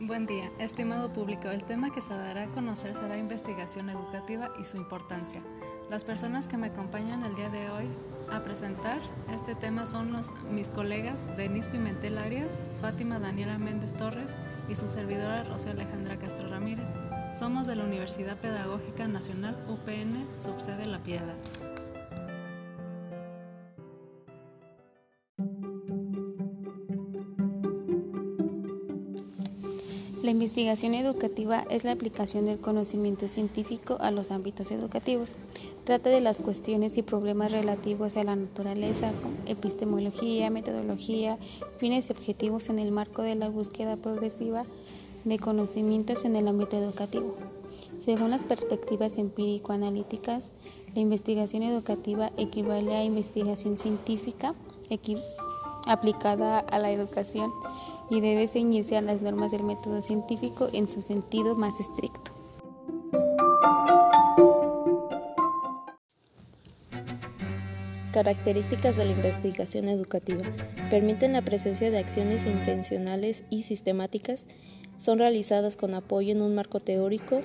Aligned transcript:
Buen 0.00 0.26
día, 0.26 0.50
estimado 0.58 1.12
público. 1.12 1.48
El 1.50 1.62
tema 1.62 1.92
que 1.92 2.00
se 2.00 2.12
dará 2.12 2.42
a 2.42 2.48
conocer 2.48 2.96
será 2.96 3.16
investigación 3.16 3.88
educativa 3.88 4.50
y 4.60 4.64
su 4.64 4.76
importancia. 4.76 5.40
Las 5.88 6.02
personas 6.02 6.48
que 6.48 6.56
me 6.56 6.66
acompañan 6.66 7.22
el 7.22 7.36
día 7.36 7.48
de 7.48 7.70
hoy 7.70 7.86
a 8.28 8.42
presentar 8.42 9.00
este 9.32 9.54
tema 9.54 9.86
son 9.86 10.12
los, 10.12 10.32
mis 10.50 10.70
colegas 10.70 11.28
Denise 11.36 11.70
Pimentel 11.70 12.18
Arias, 12.18 12.58
Fátima 12.80 13.20
Daniela 13.20 13.56
Méndez 13.56 13.96
Torres 13.96 14.34
y 14.68 14.74
su 14.74 14.88
servidora 14.88 15.44
Rocío 15.44 15.70
Alejandra 15.70 16.18
Castro 16.18 16.48
Ramírez. 16.48 16.90
Somos 17.38 17.68
de 17.68 17.76
la 17.76 17.84
Universidad 17.84 18.36
Pedagógica 18.38 19.06
Nacional 19.06 19.56
UPN, 19.68 20.26
subsede 20.42 20.86
La 20.86 20.98
Piedad. 20.98 21.36
La 30.24 30.30
investigación 30.30 30.94
educativa 30.94 31.66
es 31.68 31.84
la 31.84 31.92
aplicación 31.92 32.46
del 32.46 32.58
conocimiento 32.58 33.28
científico 33.28 33.98
a 34.00 34.10
los 34.10 34.30
ámbitos 34.30 34.70
educativos. 34.70 35.36
Trata 35.84 36.08
de 36.08 36.22
las 36.22 36.40
cuestiones 36.40 36.96
y 36.96 37.02
problemas 37.02 37.52
relativos 37.52 38.16
a 38.16 38.24
la 38.24 38.34
naturaleza, 38.34 39.12
epistemología, 39.44 40.48
metodología, 40.48 41.36
fines 41.76 42.08
y 42.08 42.12
objetivos 42.12 42.70
en 42.70 42.78
el 42.78 42.90
marco 42.90 43.20
de 43.20 43.34
la 43.34 43.50
búsqueda 43.50 43.98
progresiva 43.98 44.64
de 45.24 45.38
conocimientos 45.38 46.24
en 46.24 46.36
el 46.36 46.48
ámbito 46.48 46.78
educativo. 46.78 47.36
Según 47.98 48.30
las 48.30 48.44
perspectivas 48.44 49.18
empírico-analíticas, 49.18 50.54
la 50.94 51.02
investigación 51.02 51.62
educativa 51.64 52.32
equivale 52.38 52.96
a 52.96 53.04
investigación 53.04 53.76
científica 53.76 54.54
aplicada 55.86 56.60
a 56.60 56.78
la 56.78 56.90
educación 56.90 57.52
y 58.10 58.20
debe 58.20 58.46
ceñirse 58.46 58.96
a 58.96 59.02
las 59.02 59.22
normas 59.22 59.52
del 59.52 59.62
método 59.62 60.02
científico 60.02 60.68
en 60.72 60.88
su 60.88 61.02
sentido 61.02 61.54
más 61.56 61.80
estricto. 61.80 62.32
Características 68.12 68.96
de 68.96 69.06
la 69.06 69.10
investigación 69.10 69.88
educativa. 69.88 70.44
Permiten 70.88 71.32
la 71.32 71.42
presencia 71.42 71.90
de 71.90 71.98
acciones 71.98 72.44
intencionales 72.44 73.42
y 73.50 73.62
sistemáticas, 73.62 74.46
son 74.98 75.18
realizadas 75.18 75.76
con 75.76 75.94
apoyo 75.94 76.30
en 76.30 76.40
un 76.40 76.54
marco 76.54 76.78
teórico, 76.78 77.40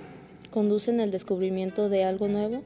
conducen 0.51 0.99
al 0.99 1.09
descubrimiento 1.09 1.89
de 1.89 2.03
algo 2.03 2.27
nuevo 2.27 2.61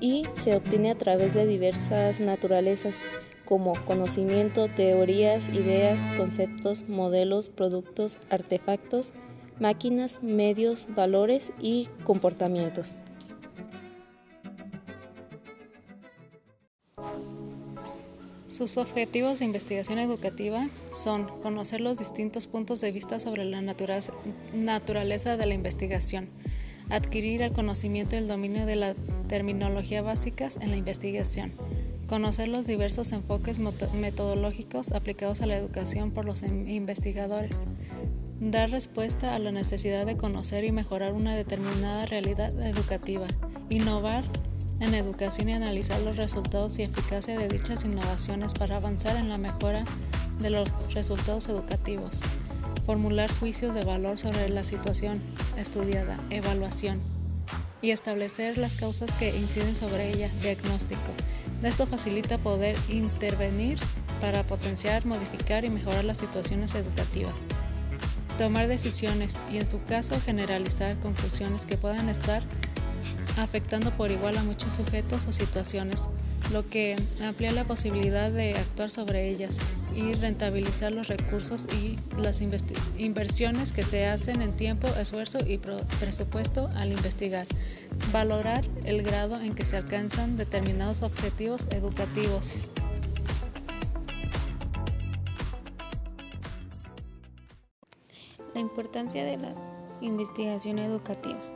y 0.00 0.24
se 0.34 0.54
obtiene 0.54 0.90
a 0.90 0.98
través 0.98 1.34
de 1.34 1.46
diversas 1.46 2.20
naturalezas 2.20 3.00
como 3.44 3.72
conocimiento, 3.84 4.68
teorías, 4.68 5.48
ideas, 5.48 6.06
conceptos, 6.16 6.88
modelos, 6.88 7.48
productos, 7.48 8.18
artefactos, 8.30 9.14
máquinas, 9.58 10.22
medios, 10.22 10.88
valores 10.94 11.52
y 11.60 11.88
comportamientos. 12.04 12.96
Sus 18.52 18.76
objetivos 18.76 19.38
de 19.38 19.46
investigación 19.46 19.98
educativa 19.98 20.68
son 20.92 21.26
conocer 21.40 21.80
los 21.80 21.96
distintos 21.98 22.46
puntos 22.46 22.82
de 22.82 22.92
vista 22.92 23.18
sobre 23.18 23.46
la 23.46 23.62
naturaleza 23.62 25.36
de 25.38 25.46
la 25.46 25.54
investigación, 25.54 26.28
adquirir 26.90 27.40
el 27.40 27.52
conocimiento 27.52 28.14
y 28.14 28.18
el 28.18 28.28
dominio 28.28 28.66
de 28.66 28.76
la 28.76 28.94
terminología 29.26 30.02
básicas 30.02 30.58
en 30.60 30.70
la 30.70 30.76
investigación, 30.76 31.54
Conocer 32.06 32.48
los 32.48 32.66
diversos 32.66 33.12
enfoques 33.12 33.58
metodológicos 33.58 34.92
aplicados 34.92 35.40
a 35.40 35.46
la 35.46 35.56
educación 35.56 36.10
por 36.10 36.24
los 36.24 36.42
investigadores. 36.42 37.66
Dar 38.40 38.70
respuesta 38.70 39.34
a 39.34 39.38
la 39.38 39.52
necesidad 39.52 40.04
de 40.04 40.16
conocer 40.16 40.64
y 40.64 40.72
mejorar 40.72 41.12
una 41.12 41.34
determinada 41.34 42.04
realidad 42.06 42.52
educativa. 42.66 43.26
Innovar 43.70 44.24
en 44.80 44.94
educación 44.94 45.48
y 45.48 45.52
analizar 45.52 46.00
los 46.02 46.16
resultados 46.16 46.78
y 46.78 46.82
eficacia 46.82 47.38
de 47.38 47.48
dichas 47.48 47.84
innovaciones 47.84 48.52
para 48.52 48.76
avanzar 48.76 49.16
en 49.16 49.28
la 49.28 49.38
mejora 49.38 49.84
de 50.40 50.50
los 50.50 50.68
resultados 50.92 51.48
educativos. 51.48 52.20
Formular 52.84 53.32
juicios 53.32 53.74
de 53.74 53.84
valor 53.84 54.18
sobre 54.18 54.48
la 54.48 54.64
situación 54.64 55.22
estudiada, 55.56 56.18
evaluación 56.30 57.00
y 57.80 57.90
establecer 57.90 58.58
las 58.58 58.76
causas 58.76 59.14
que 59.14 59.34
inciden 59.36 59.76
sobre 59.76 60.10
ella, 60.10 60.30
diagnóstico 60.42 61.12
esto 61.68 61.86
facilita 61.86 62.38
poder 62.38 62.76
intervenir 62.88 63.78
para 64.20 64.46
potenciar, 64.46 65.06
modificar 65.06 65.64
y 65.64 65.70
mejorar 65.70 66.04
las 66.04 66.18
situaciones 66.18 66.74
educativas. 66.74 67.46
Tomar 68.38 68.68
decisiones 68.68 69.38
y 69.50 69.58
en 69.58 69.66
su 69.66 69.82
caso 69.84 70.20
generalizar 70.20 70.98
conclusiones 71.00 71.66
que 71.66 71.76
puedan 71.76 72.08
estar 72.08 72.42
afectando 73.38 73.90
por 73.92 74.10
igual 74.10 74.36
a 74.38 74.42
muchos 74.42 74.72
sujetos 74.72 75.26
o 75.26 75.32
situaciones, 75.32 76.08
lo 76.52 76.68
que 76.68 76.96
amplía 77.22 77.52
la 77.52 77.64
posibilidad 77.64 78.30
de 78.30 78.54
actuar 78.54 78.90
sobre 78.90 79.28
ellas 79.28 79.58
y 79.96 80.12
rentabilizar 80.12 80.92
los 80.92 81.08
recursos 81.08 81.66
y 81.72 81.96
las 82.16 82.40
inversiones 82.40 83.72
que 83.72 83.82
se 83.82 84.06
hacen 84.06 84.42
en 84.42 84.54
tiempo, 84.56 84.88
esfuerzo 84.88 85.38
y 85.46 85.58
presupuesto 85.58 86.68
al 86.76 86.92
investigar. 86.92 87.46
Valorar 88.12 88.64
el 88.84 89.02
grado 89.02 89.40
en 89.40 89.54
que 89.54 89.64
se 89.64 89.76
alcanzan 89.76 90.36
determinados 90.36 91.02
objetivos 91.02 91.66
educativos. 91.70 92.68
La 98.54 98.60
importancia 98.60 99.24
de 99.24 99.38
la 99.38 99.54
investigación 100.00 100.78
educativa. 100.78 101.51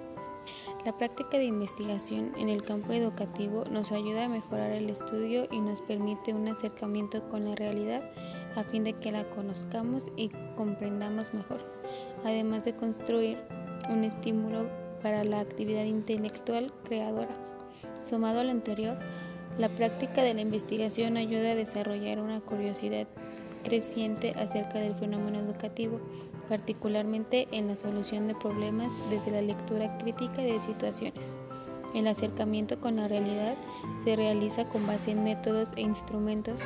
La 0.86 0.96
práctica 0.96 1.36
de 1.36 1.46
investigación 1.46 2.32
en 2.38 2.48
el 2.48 2.62
campo 2.62 2.92
educativo 2.92 3.64
nos 3.68 3.90
ayuda 3.90 4.26
a 4.26 4.28
mejorar 4.28 4.70
el 4.70 4.88
estudio 4.88 5.48
y 5.50 5.58
nos 5.58 5.80
permite 5.80 6.32
un 6.32 6.46
acercamiento 6.46 7.28
con 7.28 7.44
la 7.44 7.56
realidad 7.56 8.08
a 8.54 8.62
fin 8.62 8.84
de 8.84 8.92
que 8.92 9.10
la 9.10 9.28
conozcamos 9.30 10.12
y 10.14 10.28
comprendamos 10.54 11.34
mejor, 11.34 11.58
además 12.24 12.64
de 12.64 12.76
construir 12.76 13.36
un 13.90 14.04
estímulo 14.04 14.68
para 15.02 15.24
la 15.24 15.40
actividad 15.40 15.82
intelectual 15.82 16.72
creadora. 16.84 17.36
Sumado 18.04 18.38
a 18.38 18.44
lo 18.44 18.52
anterior, 18.52 18.96
la 19.58 19.70
práctica 19.70 20.22
de 20.22 20.34
la 20.34 20.42
investigación 20.42 21.16
ayuda 21.16 21.50
a 21.50 21.56
desarrollar 21.56 22.20
una 22.20 22.40
curiosidad 22.40 23.08
creciente 23.64 24.34
acerca 24.36 24.78
del 24.78 24.94
fenómeno 24.94 25.40
educativo, 25.40 26.00
particularmente 26.48 27.48
en 27.52 27.68
la 27.68 27.76
solución 27.76 28.28
de 28.28 28.34
problemas 28.34 28.90
desde 29.10 29.30
la 29.30 29.42
lectura 29.42 29.98
crítica 29.98 30.42
de 30.42 30.60
situaciones. 30.60 31.36
El 31.94 32.06
acercamiento 32.06 32.80
con 32.80 32.96
la 32.96 33.08
realidad 33.08 33.56
se 34.04 34.16
realiza 34.16 34.68
con 34.68 34.86
base 34.86 35.12
en 35.12 35.24
métodos 35.24 35.70
e 35.76 35.82
instrumentos 35.82 36.60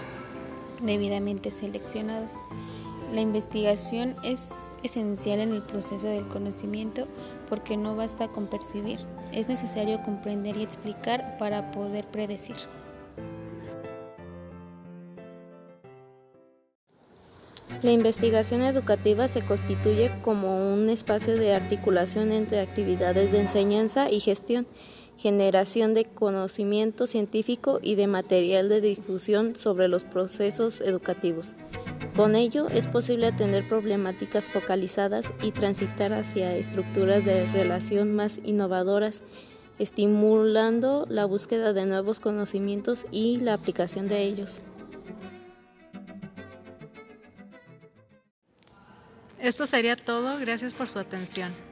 debidamente 0.83 1.51
seleccionados. 1.51 2.33
La 3.13 3.21
investigación 3.21 4.17
es 4.23 4.73
esencial 4.83 5.41
en 5.41 5.53
el 5.53 5.63
proceso 5.63 6.07
del 6.07 6.29
conocimiento 6.29 7.07
porque 7.49 7.77
no 7.77 7.97
basta 7.97 8.29
con 8.29 8.47
percibir, 8.47 9.01
es 9.33 9.49
necesario 9.49 10.03
comprender 10.03 10.57
y 10.57 10.63
explicar 10.63 11.37
para 11.39 11.73
poder 11.73 12.07
predecir. 12.07 12.57
La 17.83 17.93
investigación 17.93 18.63
educativa 18.63 19.27
se 19.27 19.41
constituye 19.43 20.11
como 20.23 20.75
un 20.75 20.91
espacio 20.91 21.37
de 21.37 21.55
articulación 21.55 22.31
entre 22.31 22.61
actividades 22.61 23.33
de 23.33 23.41
enseñanza 23.41 24.11
y 24.11 24.21
gestión, 24.21 24.67
generación 25.17 25.95
de 25.95 26.05
conocimiento 26.05 27.07
científico 27.07 27.79
y 27.83 27.95
de 27.95 28.07
material 28.07 28.69
de 28.69 28.81
difusión 28.81 29.57
sobre 29.57 29.89
los 29.89 30.05
procesos 30.05 30.81
educativos. 30.81 31.55
Con 32.17 32.35
ello 32.35 32.67
es 32.69 32.87
posible 32.87 33.27
atender 33.27 33.67
problemáticas 33.67 34.49
focalizadas 34.49 35.33
y 35.43 35.53
transitar 35.53 36.13
hacia 36.13 36.55
estructuras 36.57 37.25
de 37.25 37.47
relación 37.53 38.15
más 38.15 38.41
innovadoras, 38.45 39.23
estimulando 39.79 41.07
la 41.09 41.25
búsqueda 41.25 41.73
de 41.73 41.87
nuevos 41.87 42.21
conocimientos 42.21 43.07
y 43.11 43.39
la 43.39 43.55
aplicación 43.55 44.09
de 44.09 44.25
ellos. 44.25 44.61
Esto 49.41 49.67
sería 49.67 49.97
todo. 49.97 50.39
Gracias 50.39 50.75
por 50.75 50.89
su 50.89 50.99
atención. 50.99 51.70